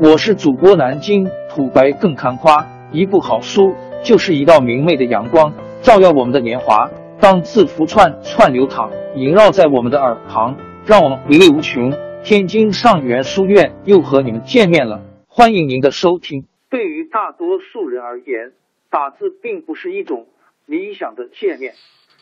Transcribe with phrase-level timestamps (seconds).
[0.00, 6.90] 我是主播南京土白更看花，一部好书就是一道明媚的阳光，照耀我们的年华。
[7.20, 11.92] 当字符串串流淌，萦绕在我们的耳旁，让我们回味无穷。
[12.24, 16.44] 天津上元书院又和你们见面了，欢迎您的收听。
[16.70, 18.50] 对于大多数人而言，
[18.90, 20.26] 打字并不是一种
[20.66, 21.74] 理想的界面。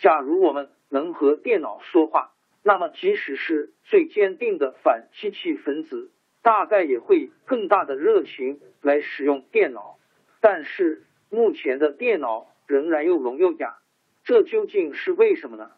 [0.02, 2.32] 假如我们能和电脑说话，
[2.62, 6.10] 那么即使是最坚定的反机器分子。
[6.42, 9.98] 大概也会更大的热情来使用电脑，
[10.40, 13.76] 但是目前的电脑仍然又聋又哑，
[14.24, 15.70] 这究竟是为什么呢？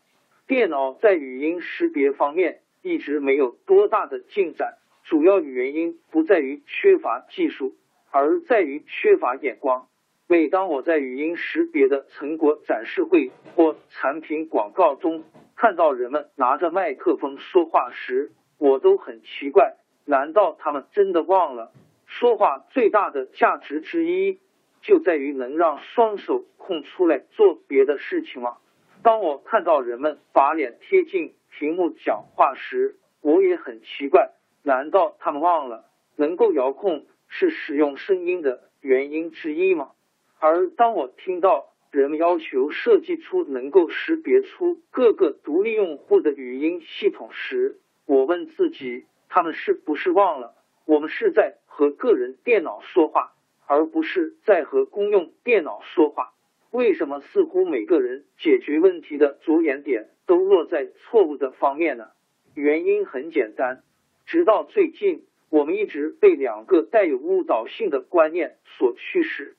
[0.46, 7.74] 电脑在语音识别方面一直没有多大的进展，主要原因不在于缺乏技术，
[8.10, 9.88] 而在于缺乏眼光。
[10.26, 15.22] 每当我在语音识别的成果展示会或产品广告中
[15.54, 19.76] 看到人们拿着麦克风说话时，我都很奇怪。
[20.06, 21.72] 难道他们真的忘了，
[22.06, 24.38] 说话最大的价值之一
[24.82, 28.58] 就在于能让双手空出来做别的事情吗？
[29.02, 39.92] 当我看到人们把脸贴近屏幕讲话时，我也很奇怪，难道他们忘了能够遥控是使用声音的原因之一吗？
[40.38, 49.06] 而当我听到人们要求设计出能够识别出各个独立用户的语音系统时，我问自己。
[49.34, 50.54] 他们是不是忘了，
[50.84, 53.32] 我们是在和个人电脑说话，
[53.66, 56.34] 而不是在和公用电脑说话？
[56.70, 62.10] 为什么似乎每个人解决问题的着眼点都落在错误的方面呢？
[62.54, 63.82] 原因很简单，
[64.24, 69.56] 直到最近，我们一直被两个带有误导性的观念所驱使。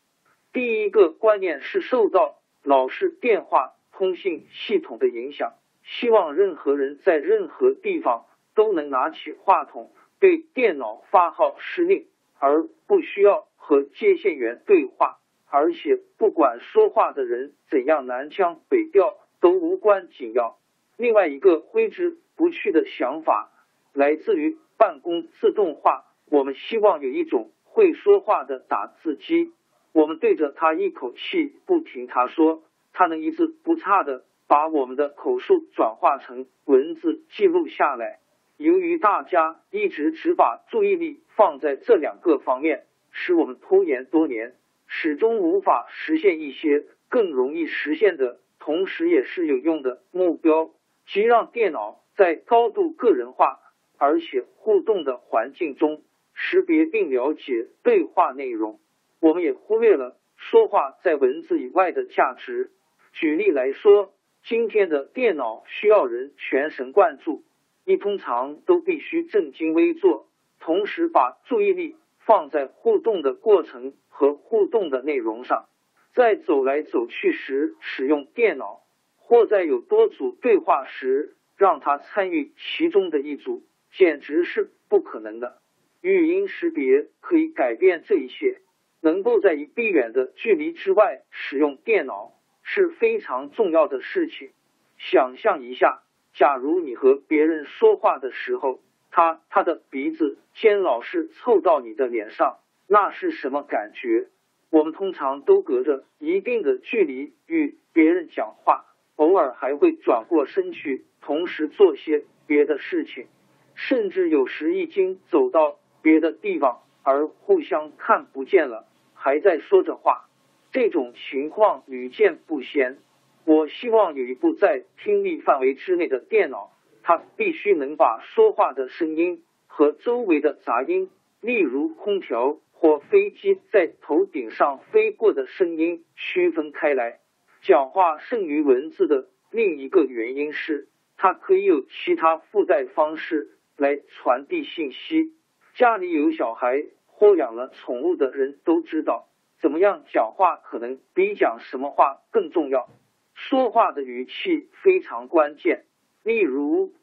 [0.54, 5.52] 第一个观念是受到老式电话通信系统的影响，
[5.84, 8.26] 希望任何人在任何地方。
[8.56, 12.08] 都能拿起话筒对电脑发号施令，
[12.40, 15.18] 而不需要和接线员对话，
[15.48, 20.58] 而且不管说话的人怎样南腔北调都无关紧要。
[20.98, 23.52] 另外一个挥之不去的想法
[23.94, 29.52] 来自于办公自动化，我们希望有一种会说话的打字机，
[29.92, 32.64] 我们对着它一口气不停他说，
[32.94, 38.20] 它能一字不差的把我们的口述转化成文字记录下来。
[38.58, 44.56] 由于大家一直只把注意力放在这两个方面，使我们拖延多年，
[44.88, 50.72] 始终无法实现一些更容易实现的，同时也是有用的目标，
[51.06, 53.60] 即让电脑在高度个人化
[53.98, 56.02] 而且互动的环境中
[56.34, 58.80] 识别并了解对话内容。
[59.20, 62.72] 我们也忽略了说话在文字以外的价值。
[63.12, 64.14] 举例来说，
[64.44, 67.44] 今天的电脑需要人全神贯注。
[67.86, 70.28] 你通常都必须正襟危坐，
[70.60, 75.68] 同时把注意力放在互动的过程和互动的内容上。
[76.14, 78.82] 在走来走去时使用电脑，
[79.18, 85.62] 或在有多组对话时让他参与其中的一组，简直是不可能的。
[86.02, 88.62] 语音识别可以改变这一切。
[89.02, 94.50] 能够在一臂远的距离之外使用电脑是非常重要的事情。
[94.98, 96.02] 想象一下。
[96.36, 98.80] 假如你和别人说话的时候，
[99.10, 102.58] 他他的鼻子尖老是凑到你的脸上，
[102.88, 104.28] 那是什么感觉？
[104.70, 108.84] 我们通常都隔着一定的距离与别人讲话，
[109.16, 113.28] 偶尔还会转过身去，同时做些别的事情，
[113.74, 120.26] 甚至有时已经走到别的地方，而互相看不见了，还在说着话。
[120.74, 122.98] 这种情况屡见不鲜。
[123.46, 126.72] 我希望有一部在听力范围之内的电脑，
[127.04, 131.12] 它必须能把说话的声音和周围的杂音，
[131.42, 137.20] 例如空调或飞机在头顶上飞过的声音区分开来。
[137.62, 145.34] 讲话胜于文字的另一个原因是，它可以有其他附带方式来传递信息。
[145.76, 149.28] 家里有小孩或养了宠物的人都知道，
[149.62, 152.90] 怎么样讲话可能比讲什么话更重要。
[153.36, 155.84] 说话的语气非常关键。
[156.24, 156.94] 例如，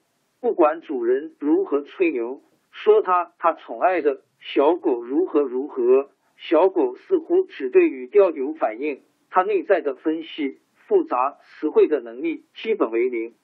[0.40, 2.42] 不管主人如何吹牛，
[2.72, 13.34] 说他他宠爱的小狗如何如何，小狗似乎只对语调有反应，它内在的分析复杂词汇的能力基本为零。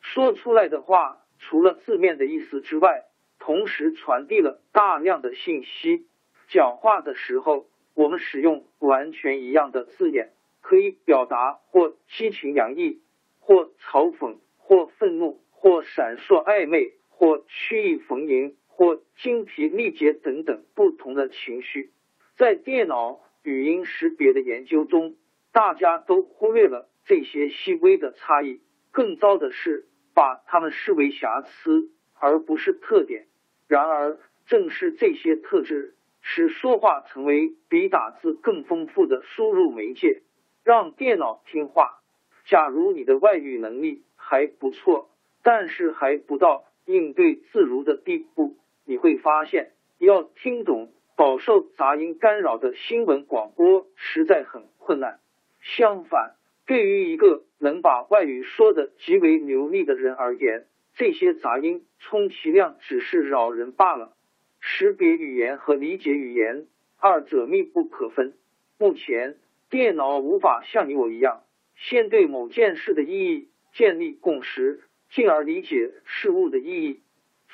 [0.00, 3.04] 说出来的话，除了字面的意思之外，
[3.38, 6.06] 同时传递了大量的信息。
[6.48, 10.32] 讲话的时候，我们使用完全一样的字眼。
[10.60, 13.00] 可以表达或激情洋溢，
[13.40, 21.90] 或嘲讽，或愤怒，或闪烁暧昧，或曲意逢迎，或精疲力竭等等不同的情绪。
[22.36, 25.16] 在电脑语音识别的研究中，
[25.52, 28.60] 大家都忽略了这些细微的差异。
[28.90, 33.26] 更糟的是，把它们视为瑕疵，而不是特点。
[33.66, 40.22] 然而，正是这些特质，使说话成为比打字更丰富的输入媒介，
[40.68, 41.98] 让电脑听话。
[42.44, 45.08] 假如你的外语能力还不错，
[45.42, 48.54] 但是还不到应对自如的地步，
[48.84, 55.20] 你会发现要听懂饱受杂音干扰的新闻广播实在很困难。
[55.62, 56.34] 相反，
[56.66, 60.66] 对于一个能把外语说的极为流利的人而言，
[60.96, 64.12] 这些杂音充其量只是扰人罢了。
[64.60, 66.66] 识别语言和理解语言
[66.98, 68.34] 二者密不可分。
[68.76, 69.38] 目前，
[69.70, 71.42] 电脑无法像你我一样，
[71.76, 74.80] 先对某件事的意义建立共识，
[75.10, 77.02] 进而理解事物的意义。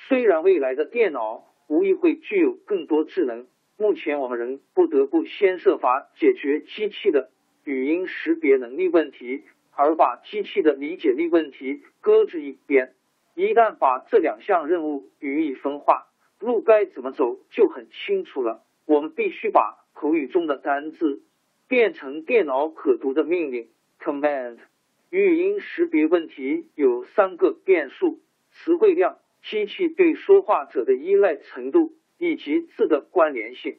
[0.09, 7.31] 虽然未来的电脑无疑会具有更多智能，目前我们仍不得不先设法解决机器的
[7.65, 12.95] 语音识别能力问题，而把机器的理解力问题搁置一边。
[13.35, 16.07] 一旦把这两项任务予以分化，
[16.39, 18.63] 路该怎么走就很清楚了。
[18.87, 21.23] 我们必须把口语中的单字
[21.75, 23.69] 变成电脑可读的命令
[23.99, 24.59] （command）。
[25.11, 28.21] 语音识别问题有三个变数：
[28.53, 33.79] 词汇量、机器对说话者的依赖程度以及字的关联性。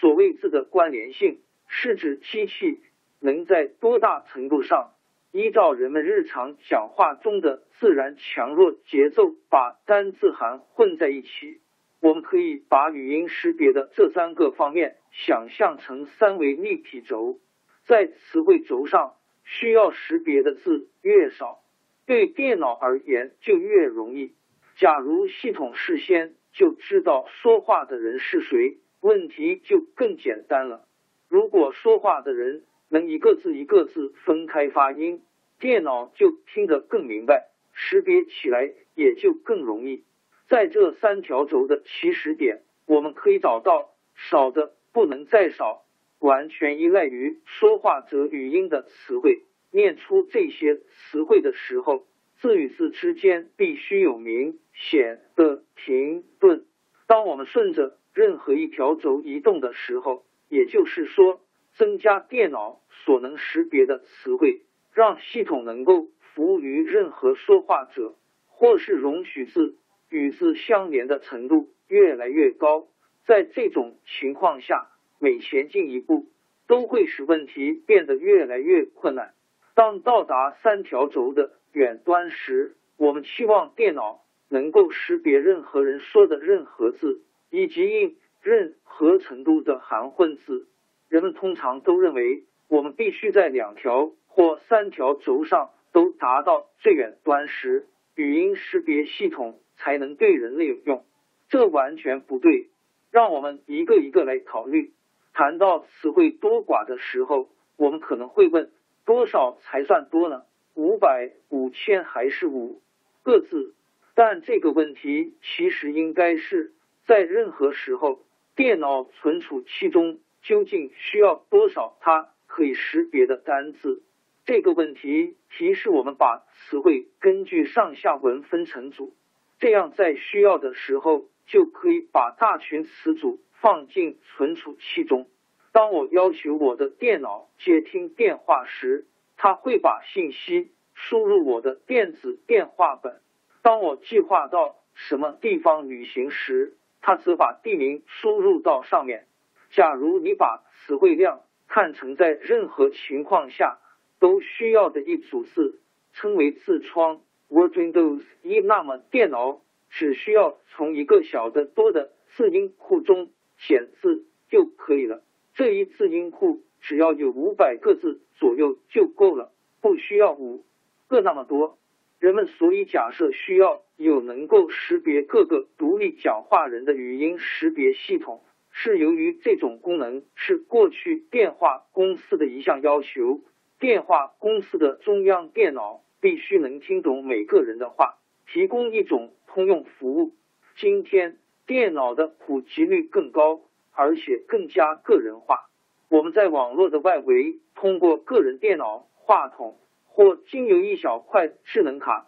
[0.00, 2.80] 所谓字的关联性，是指机器
[3.20, 4.94] 能在多大程度上。
[5.30, 11.60] 依照人们日常讲话中的自然强弱节奏，把单字含混在一起。
[12.06, 17.40] 我们可以把语音识别的这三个方面想象成三维立体轴，
[17.84, 21.64] 在词汇轴上，需要识别的字越少，
[22.06, 24.36] 对电脑而言就越容易。
[24.76, 30.86] 假如系统事先就知道说话的人是谁，问题就更简单了。
[31.28, 35.22] 如果说话的人能一个字一个字分开发音，
[35.58, 40.04] 电脑就听得更明白，识别起来也就更容易。
[40.48, 45.84] 在这三条轴的起始点，我们可以找到少的不能再少，
[46.18, 49.42] 完全依赖于说话者语音的词汇。
[49.70, 52.06] 念出这些词汇的时候，
[52.40, 56.64] 字与字之间必须有明显的停顿。
[57.06, 61.40] 当我们顺着任何一条轴移动的时候，也就是说。
[61.78, 64.62] 增加电脑所能识别的词汇，
[64.94, 68.14] 让系统能够服务于任何说话者，
[68.46, 69.76] 或是容许字
[70.10, 72.86] 与字相连的程度越来越高。
[73.26, 74.88] 在这种情况下，
[75.18, 76.26] 每前进一步
[76.66, 79.34] 都会使问题变得越来越困难。
[79.74, 87.20] 当到达三条轴的远端时，我们期望电脑能够识别任何人说的任何字，
[87.50, 90.68] 以及应任何程度的含混字。
[91.08, 101.04] 人们通常都认为，我们必须在两条或三条轴上都达到最远端时，语音识别系统才能对人类有用。
[101.48, 102.68] 这完全不对。
[103.10, 104.92] 让我们一个一个来考虑。
[105.32, 108.70] 谈到词汇多寡的时候，我们可能会问：
[109.04, 110.44] 多少才算多呢？
[110.74, 112.82] 五百、五千还是五
[113.22, 113.74] 个字？
[114.14, 116.72] 但这个问题其实应该是
[117.06, 118.20] 在任何时候，
[118.54, 120.18] 电脑存储器中。
[120.42, 124.04] 究竟需要多少它可以识别的单字？
[124.44, 129.12] 这个问题提示我们把词汇根据上下文分成组，
[129.58, 135.28] 这样在需要的时候就可以把大群词组放进存储器中。
[135.72, 143.20] 当我要求我的电脑接听电话时，它会把信息输入我的电子电话本；
[143.62, 149.26] 当我计划到什么地方旅行时，它则把地名输入到上面。
[149.70, 153.78] 假如你把词汇量看成在任何情况下
[154.18, 155.80] 都需要的一组字，
[156.14, 159.60] 称为字窗 （Word Windows），一那么电脑
[159.90, 165.22] 只需要从一个小的多的字音库中显示就可以了。
[165.54, 170.64] 这一字音库只要有五百个字左右就够了，不需要五
[171.08, 171.78] 个那么多。
[172.18, 178.42] 人们所以假设需要有能够识别各个独立讲话人的语音识别系统。
[178.78, 183.40] 是由于这种功能是过去电话公司的一项要求，
[183.78, 188.16] 电话公司的中央电脑必须能听懂每个人的话，
[188.48, 190.32] 提供一种通用服务。
[190.76, 191.36] 今天
[191.68, 193.60] 电脑的普及率更高，
[193.92, 195.70] 而且更加个人化。
[196.08, 199.78] 我们在网络的外围，通过个人电脑、话筒
[200.08, 202.26] 或经由一小块智能卡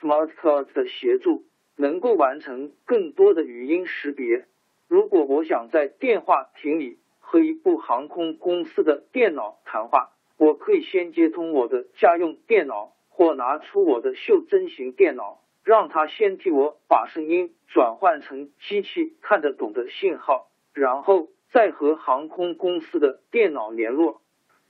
[0.00, 1.42] （smart card） 的协助。
[1.74, 4.46] 能够完成更多的语音识别。
[4.86, 24.22] 如果我想在电话亭里和一部航空公司的电脑谈话，我可以先接通我的家用电脑，我拿出我的袖珍型电脑，让他先替我把声音转换成机器看得懂的信号，然后再和航空公司的电脑联络。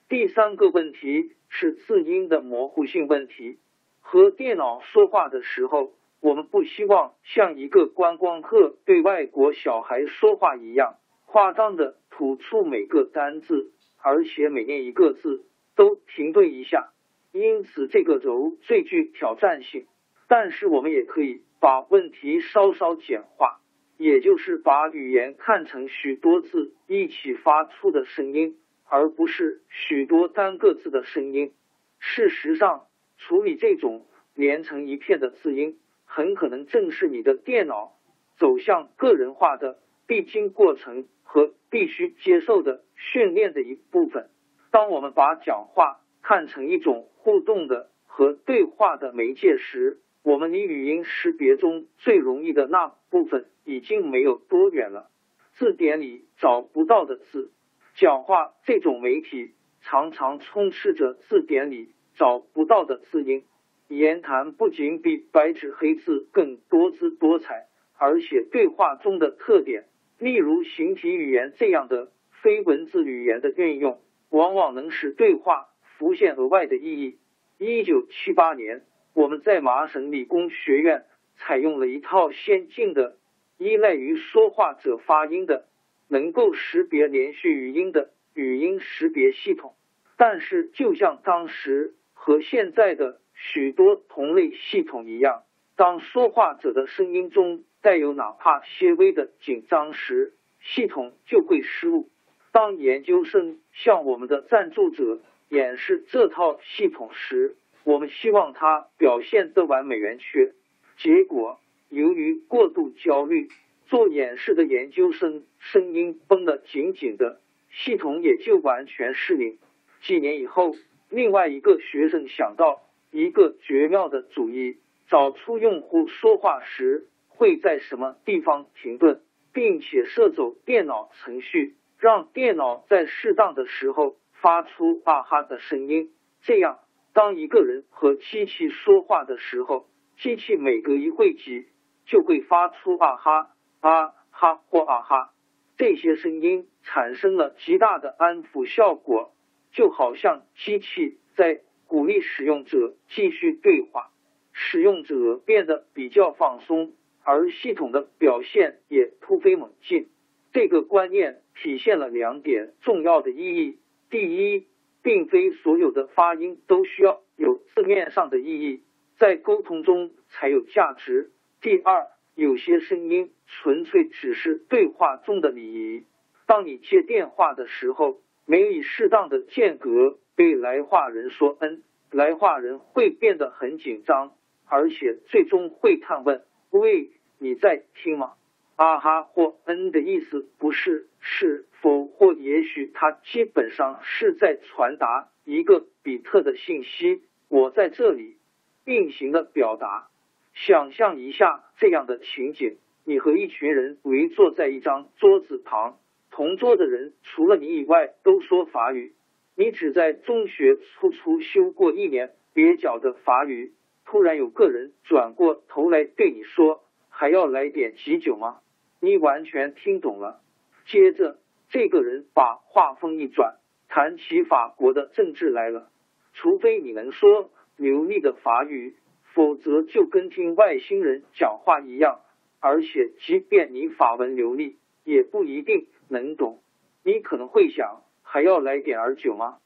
[0.09, 3.61] 第三个问题是字音的模糊性问题。
[4.00, 13.71] 和电脑说话的时候，我们不希望像一个观光客对外国小孩说话一样，夸张的吐出每个单字，
[14.02, 15.45] 而且每念一个字
[15.76, 16.90] 都停顿一下。
[17.32, 19.87] 因此，这个轴最具挑战性。
[20.28, 23.60] 但是，我们也可以把问题稍稍简化，
[23.96, 28.56] 也就是把语言看成许多字一起发出的声音。
[28.92, 31.52] 而不是许多单个字的声音。
[32.00, 37.92] 事实上，处理这种连成一片的字音，很可能正是你的电脑
[38.37, 44.28] 走向个人化的必经过程和必须接受的训练的一部分。
[44.72, 55.10] 当我们把讲话看成一种互动的和对话的媒介时，我们离语音识别中最容易的那部分已经没有多远了。
[55.52, 57.50] 字典里找不到的字。
[57.94, 63.44] 讲话这种媒体常常充斥着字典里找不到的字音。
[63.88, 67.66] 言谈不仅比白纸黑字更多姿多彩，
[67.98, 69.84] 而且对话中的特点，
[70.18, 74.00] 例如形体语言这样的非文字语言的运用，
[74.30, 75.66] 往往能使对话
[76.00, 77.19] 浮现额外的意义。
[77.59, 81.04] 一九七八年，我们在麻省理工学院
[81.37, 83.19] 采用了一套先进的、
[83.59, 85.66] 依赖于说话者发音的。
[86.09, 89.76] 能够识别连续语音的语音识别系统，
[90.16, 95.45] 但是就像当时和现在的许多同类系统一样，
[95.76, 102.09] 当说话者的声音中带有哪怕些微的紧张时，系统就会失误。
[102.50, 110.52] 当研究生向我们的赞助者演示这套系统时，我们希望它表现得完美圆缺，
[110.97, 113.49] 结果由于过度焦虑。
[113.88, 117.40] 做演示的研究生声音绷得紧紧的，
[117.73, 119.59] 系统也就完全失灵。
[120.00, 120.76] 几年以后，
[121.09, 124.76] 另外一个学生想到一个绝妙的主意，
[125.09, 136.11] 找出用户说话时会在什么地方停顿，并且设走电脑程序，让电脑在适当的时候发出啊哈的声音。
[136.42, 136.78] 这样，
[137.12, 141.66] 当一个人和机器说话的时候，机器每隔一会几
[142.06, 143.50] 就会发出啊哈。
[143.80, 145.30] 啊哈或啊哈，
[145.78, 149.32] 这些声音产生了极大的安抚效果，
[149.73, 154.11] 就好像机器在鼓励使用者继续对话，
[154.52, 156.92] 使用者变得比较放松，
[157.25, 160.11] 而系统的表现也突飞猛进。
[160.52, 163.78] 这个观念体现了两点重要的意义：
[164.11, 164.67] 第一，
[165.02, 168.83] 并非所有的发音都需要有字面上的意义，
[169.17, 172.07] 在沟通中才有价值；第二。
[172.37, 176.07] 有些声音纯粹只是对话中的礼仪。
[176.47, 184.33] 当你接电话的时候，没有以适当的间隔对来话人说“嗯”，来话人会变得很紧张，
[184.64, 188.33] 而且最终会探问：“喂，你在听吗？”
[188.80, 198.38] 啊哈或“嗯”的意思不是是否或也许，它基本上是在传达一个比特的信息：“我在这里。”
[198.82, 200.08] 并行的表达。
[200.54, 205.99] 想象一下这样的情景：你和一群人围坐在一张桌子旁，
[206.30, 209.12] 同桌的人除了你以外都说法语。
[209.56, 213.75] 你只在中学初初修过一年蹩脚的法语。
[214.06, 218.60] 突然有个人转过头来对你说：“还要来点急酒吗？”
[219.00, 220.40] 你完全听懂了。
[220.87, 221.38] 接着，
[221.69, 223.57] 这个人把话锋一转，
[223.88, 225.90] 谈起法国的政治来了。
[226.35, 228.97] 除非你能说流利的法语。
[229.33, 232.19] 否则就跟听外星人讲话一样，
[232.59, 236.61] 而且即便你法文流利，也不一定能懂。
[237.04, 239.59] 你可能会想，还要来点儿酒吗？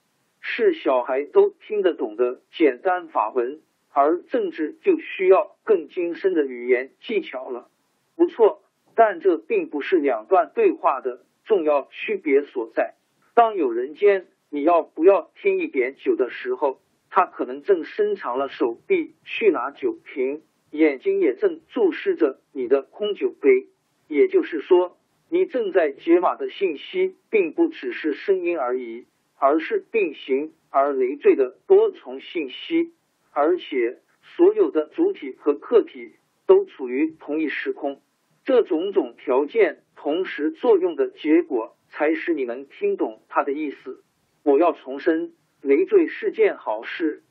[0.43, 7.71] 是小孩都听得懂的简单法文，而政治就需要更精深的语言技巧了。
[8.17, 8.61] 不错，
[8.95, 12.95] 但这并不是两段对话的重要区别所在。
[13.35, 16.81] 当有人间你要不要添一点酒的时候。
[17.17, 23.69] 他可能正伸长了手臂去拿酒瓶，眼睛也正注视着你的空酒杯。
[24.09, 24.99] 也就是说，
[25.31, 29.07] 你正在解码的信息并不只是声音而已，
[29.39, 32.93] 而是并行而累赘的多重信息。
[33.31, 34.01] 而且，
[34.37, 38.01] 所有的主体和客体都处于同一时空。
[38.45, 44.05] 这种种条件同时作用的结果，才使你能听懂他的意思。
[44.43, 45.33] 我要重申，
[45.63, 47.23] 累赘是件好事，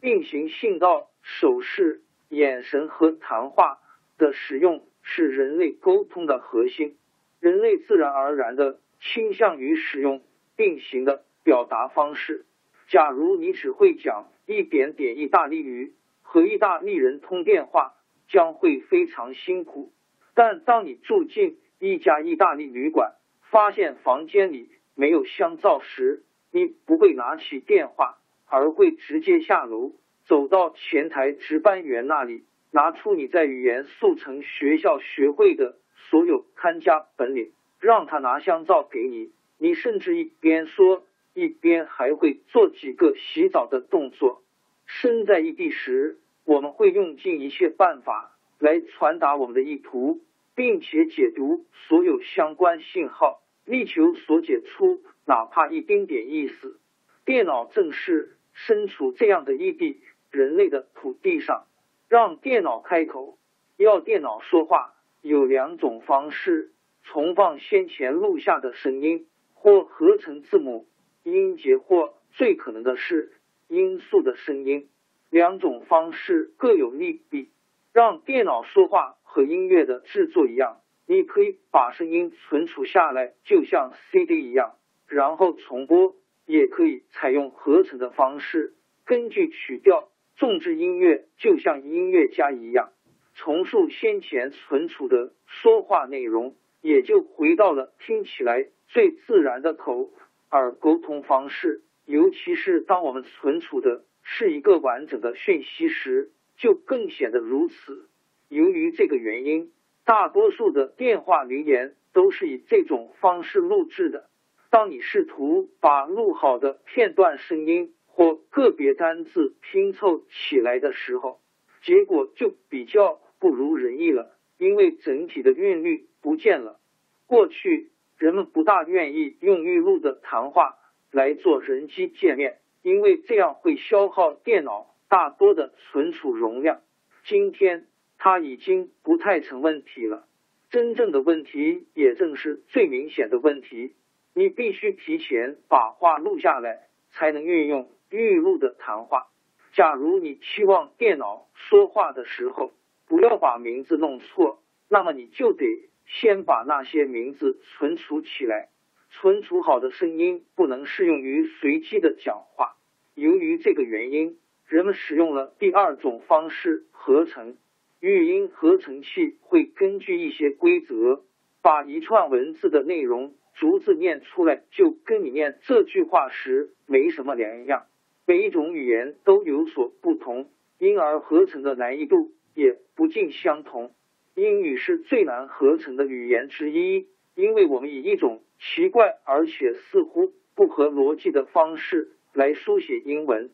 [0.00, 3.78] 并行信道、手势、眼神和谈话
[4.18, 6.96] 的使用是人类沟通的核心。
[7.40, 10.22] 人类自然而然的倾向于使用
[10.54, 12.46] 并行的表达方式。
[12.86, 17.94] 假如你只会讲一点点意大利语，和意大利人通电话
[18.28, 19.92] 将会非常辛苦。
[20.34, 23.12] 但当你住进一家意大利旅馆，
[23.50, 29.92] 发现房间里没有香皂时，你不会拿起电话，而会直接下楼，
[30.24, 35.76] 走到前台值班员那里，拿出你在语言速成学校学会的
[36.10, 39.32] 所有看家本领，让他拿香皂给你。
[39.58, 44.42] 你甚至一边说，一边还会做几个洗澡的动作。
[44.86, 48.30] 身在异地时，我们会用尽一切办法。
[48.62, 50.20] 来传达我们的意图，
[50.54, 56.78] 并且解读所有相关信号，力求所解出哪怕一丁点意思。
[57.24, 60.00] 电脑正是身处这样的异地
[60.30, 61.66] 人类的土地上，
[62.08, 63.36] 让电脑开口，
[63.76, 66.70] 要电脑说话，有两种方式：
[67.02, 70.86] 重放先前录下的声音，或合成字母、
[71.24, 73.32] 音节，或最可能的是
[73.66, 74.88] 音素的声音。
[75.30, 77.48] 两种方式各有利弊。
[77.92, 86.14] 让电脑说话和音乐的制作一样，你可以把声音存储下来，就像 CD 一样，然后重播；
[86.46, 88.72] 也可以采用合成的方式，
[89.04, 92.92] 根据曲调重置音乐，就像音乐家一样
[93.34, 100.10] 重塑先前存储的说话内容，也就回到了听起来最自然的口
[100.50, 101.82] 耳沟通方式。
[102.06, 106.30] 尤其是当我们存储的是一个完整的讯息时。
[106.62, 108.08] 就更显得如此。
[108.48, 109.72] 由于这个原因，
[110.04, 114.30] 大多数的电话留言都是以这种方式录制的。
[114.70, 121.40] 当你试图把录好的片段声音或个别单字拼凑起来的时候，
[121.82, 126.78] 结果就比较不如人意了，因为整体的韵律不见了。
[127.26, 130.76] 过去人们不大愿意用预录的谈话
[131.10, 134.91] 来做人机界面，因为这样会消耗电脑。
[135.12, 136.80] 大多的存储容量，
[137.26, 140.26] 今天它已经不太成问题了。
[140.70, 143.94] 真正的问题，也正是最明显的问题，
[144.34, 149.26] 你必须提前把话录下来，才能运用预录的谈话。
[149.74, 152.72] 假如你期望电脑说话的时候
[153.06, 158.70] 不要把名字弄错，那么你就得先把那些名字存储起来。
[159.10, 162.76] 存储好的声音不能适用于随机的讲话，
[163.14, 164.38] 由于这个原因。
[164.72, 167.58] 人们使用了第二种方式合成
[168.00, 171.20] 语音合成器，会根据一些规则，
[171.60, 177.84] 把一串文字的内容逐字念出来，就跟你念这句话时没什么两样。
[178.26, 183.92] 每一种语言都有所不同，因而合成的难易度也不尽相同。
[184.34, 193.50] 英语是最难合成的语言之一，因为我们以一种奇怪而且似乎不合逻辑的方式来书写英文。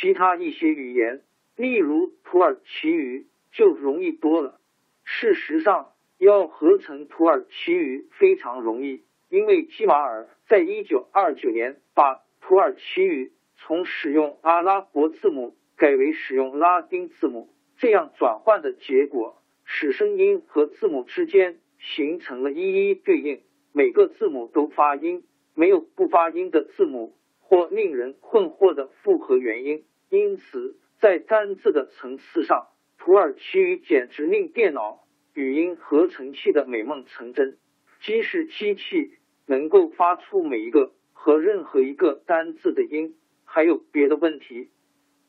[0.00, 1.22] 其他一些语言，
[1.56, 4.58] 例如土耳其语，就容易多了。
[5.04, 23.40] 事实上，要合成土耳其语非常容易，因为基马尔在一九二九年把土耳其语从使用阿拉伯字母改为使用拉丁字母，这样转换的结果使声音和字母之间形成了一一对应，
[23.72, 25.22] 每个字母都发音，
[25.54, 27.14] 没有不发音的字母。
[27.46, 37.58] 或令人困惑的复合原因，因此在单字的层次上，土耳其语简直令电脑语音合成器的美梦成真。
[38.00, 39.12] 即使机器
[39.46, 44.70] 能够发出每一个和任何一个单字的音，还有别的问题。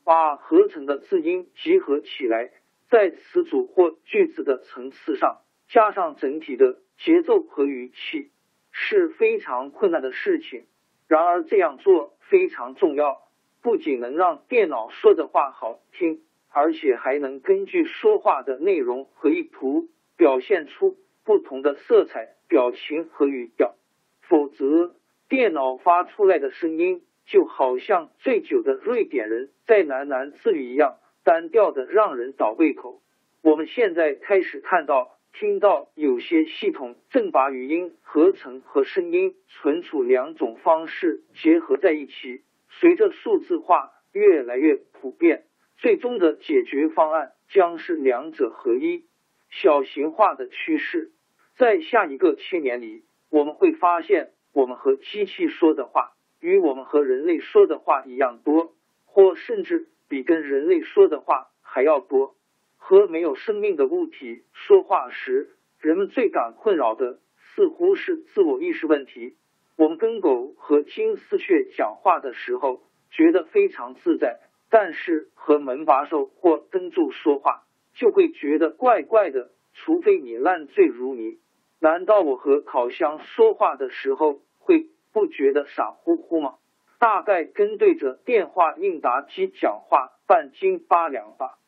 [0.04, 2.52] 把合成的字音集合起来，
[2.88, 8.30] 在词组或句子的层次上加上整体的节奏和语气，
[8.70, 10.64] 是非常困难的事情。
[11.08, 13.22] 然而这样做非常重要，
[13.62, 23.76] 不仅能让电脑说的话好听，而且还能根据说话的内容和意图表现出不同的色彩、表情和语调。
[24.22, 24.96] 否则，
[25.28, 33.00] 电脑发出来的声音就好像醉酒的瑞典人在喃喃自语一样，单调的让人倒胃口。
[33.42, 35.15] 我们现在开始看到。
[35.38, 42.42] 听到有些系统正把语音合成和声音存储两种方式结合在一起。
[42.70, 45.44] 随着数字化越来越普遍，
[45.76, 49.04] 最终的解决方案将是两者合一。
[49.50, 51.10] 小型化的趋势。
[51.58, 62.34] 在下一个千年里，我们会发现，我们和机器说的话，与我们和人类说的话一样多，或甚至比跟人类说的话还要多。
[62.88, 69.34] 和没有生命的物体说话时，人们最感困扰的似乎是自我意识问题。
[69.74, 74.38] 我们跟狗和金丝雀讲话的时候，觉得非常自在，
[74.70, 79.50] 但是和门把手或灯柱说话，就会觉得怪怪的。
[79.72, 81.40] 除非你烂醉如泥。
[81.80, 86.54] 难道我和烤箱说话的时候会不觉得傻乎乎吗？
[87.00, 91.58] 大概跟对着电话应答机讲话半斤八两吧。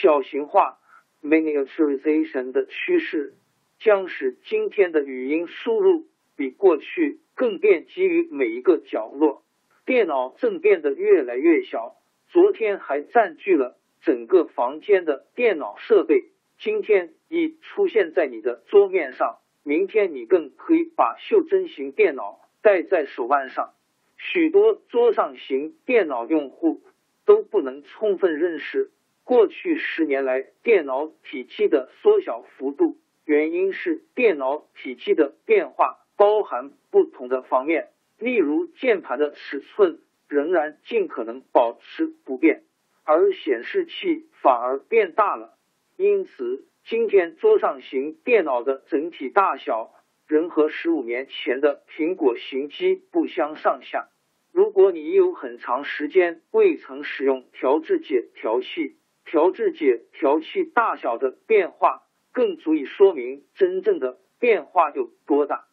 [0.00, 0.78] 小型化
[1.22, 3.34] （miniaturization） 的趋势
[3.78, 9.44] 将使今天的语音输入比过去更便捷于每一个角落。
[9.86, 11.94] 电脑正变得越来越小，
[12.28, 16.24] 昨天还占据了整个房间的电脑设备，
[16.58, 19.38] 今天已出现在你的桌面上。
[19.62, 23.72] 明天你更可以把袖珍型电脑戴在手腕上。
[24.16, 26.82] 许多桌上型电脑用户
[27.24, 28.90] 都不能充分认识
[29.24, 42.62] 过去十年来电脑体积的缩小幅度，原因是电脑体积的变化包含不同的方面，例如键盘的尺寸仍然尽可能保持不变，
[43.02, 45.54] 而显示器反而变大了。
[45.96, 46.66] 因此。
[46.86, 49.94] 今天桌上型电脑的整体大小
[50.26, 54.10] 仍和十五年前的苹果型机不相上下。
[54.52, 65.66] 如果你有很长时间未曾使用调制解调器，调制解调器大小的变化更足以说明真正的变化有多大。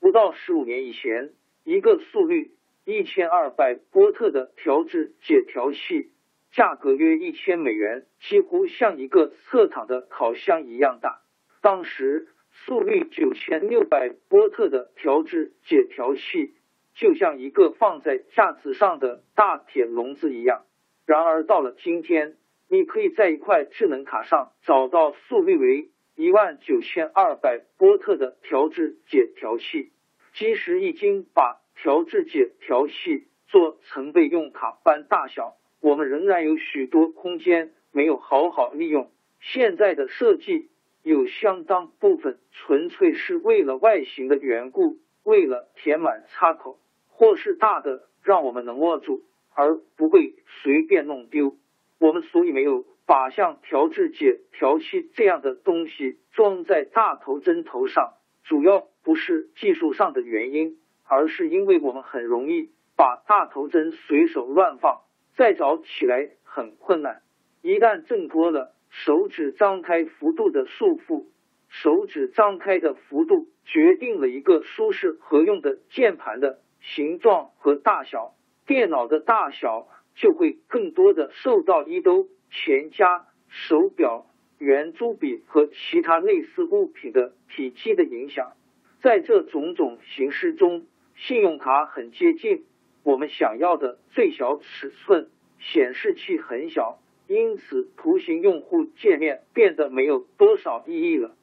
[0.00, 1.32] 不到十五年以前，
[1.64, 2.52] 一个速率
[2.84, 6.10] 一千二百波特的调制解调器。
[6.50, 11.20] 价格约一千美元，几乎像一个侧躺的烤箱一样大。
[11.60, 16.54] 当时速率九千六百波特的调制解调器
[16.94, 20.64] 就像一个放在架子上的大铁笼子一样。
[21.04, 22.38] 然而到了今天，
[22.68, 29.90] 你可以在一块智能卡上找到速率为一万九千二百波特的调制解调器。
[30.34, 35.56] 即使已经把调制解调器做成备用卡般大小。
[35.80, 39.10] 我们仍然有许多空间没有好好利用。
[39.40, 40.68] 现在的设计
[41.02, 49.22] 有相当部分纯粹是为了外形的缘故，为了填满插口，或是大的让我们能握住，
[49.54, 51.56] 而不会随便弄丢。
[51.98, 65.02] 我们所以没有把像调制解调器这样的东西装在大头针头上，主要不是技术上的原因，而是因为我们很容易把大头针随手乱放。
[65.36, 67.22] 再找起来很困难，
[67.62, 71.26] 一旦挣脱了手指张开幅度的束缚，
[71.68, 78.34] 手指张开的幅度决定了一个舒适合用的键盘的形状和大小，
[78.66, 79.86] 电脑的大小
[80.20, 84.26] 就会更多的受到衣兜、钱夹、手表、
[84.58, 88.52] 圆珠笔和其他类似物品的体积的影响。
[89.00, 92.64] 在这种种形式中，信用卡很接近。
[93.04, 101.36] 我们想要的最小尺寸，显示器很小，因此图形用户界面变得没有多少意义了。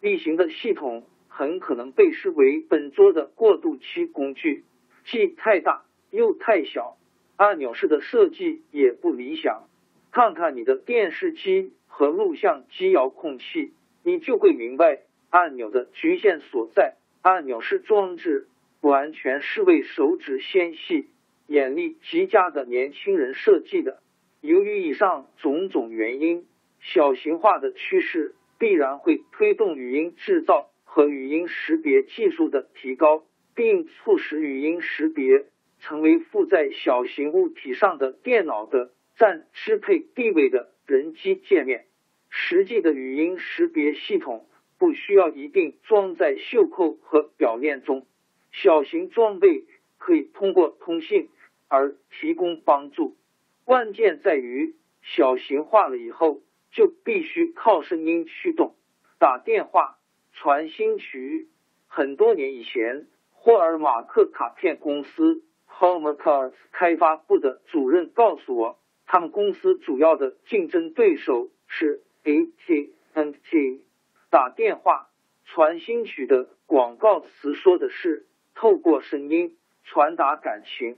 [0.00, 4.64] 例行的系统很可能被视为本桌的过渡期工具，
[5.06, 6.96] 既太大又太小，
[7.38, 9.62] 按钮式的设计也不理想。
[10.12, 13.72] 看看你的电视机和录像机遥控器，
[14.02, 16.96] 你就会明白按钮的局限所在。
[17.22, 18.46] 按钮式装置。
[18.80, 21.08] 完全是为手指纤细、
[21.48, 24.00] 眼力极佳的年轻人设计的。
[24.40, 26.46] 由于以上种种原因，
[26.80, 33.24] 小型化的趋势必然会推动语音制造和语音识别技术的提高，
[33.56, 35.46] 并促使语音识别
[35.80, 41.86] 成为附在小型物体上的电脑的占支配地位的人机界面。
[42.30, 44.46] 实际的语音识别系统
[44.78, 48.06] 不需要一定装在袖扣和表链中。
[48.52, 49.64] 小型装备
[49.98, 51.28] 可以通过通信
[51.68, 53.16] 而提供帮助，
[53.64, 58.74] 关键在于小型化了以后就必须靠声音驱动。
[59.18, 59.98] 打电话、
[60.32, 61.48] 传新曲。
[61.86, 65.42] 很多年以前，霍尔马克卡片公司
[65.78, 73.84] （Hallmark） 开发部的主任告诉我，他们公司主要的竞争对手是 AT&T。
[74.30, 75.08] 打电话、
[75.44, 78.26] 传新曲的广告词说的是。
[78.60, 80.96] 透过声音传达感情，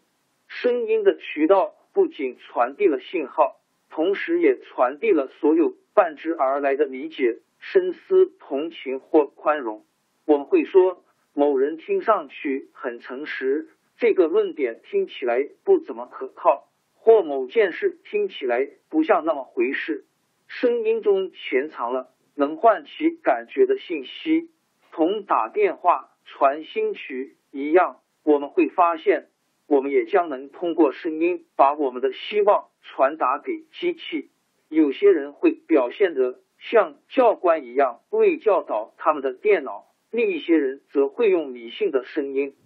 [0.49, 9.85] 声音的渠道不仅传递了信号，同时也传递了所有伴之而来的理解、深思、同情或宽容。
[10.25, 13.69] 我们会说某人听上去很诚实，
[14.01, 20.07] 这个论点听起来不怎么可靠，或某件事听起来不像那么回事。
[20.47, 24.49] 声音中潜藏了能唤起感觉的信息，
[24.91, 28.01] 同打电话传新曲一样。
[28.23, 29.29] 我们会发现，
[29.67, 34.31] 我们也将能通过声音把我们的希望传达给机器。
[34.71, 42.57] 有些人会表现得像教官一样为教导他们的电脑，另一些人则会用理性的声音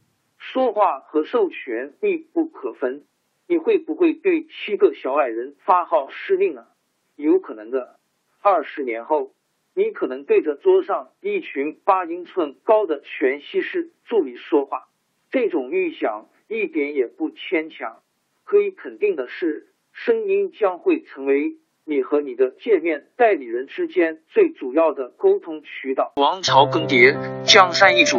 [0.52, 3.04] 说话，和授权密不可分。
[3.48, 6.66] 你会不会对七个小矮人发号施令呢？
[7.16, 7.96] 有可能的。
[8.40, 9.32] 二十年后，
[9.74, 14.88] 你可能对着桌上一群八英寸高的全息式助理说话。
[15.30, 18.00] 这种预想一点也不牵强。
[18.44, 26.12] 可以肯定的是，声音将会成为你和你的界面代理人之间最主要的沟通渠道。
[26.16, 28.18] 王朝更迭，江山易主，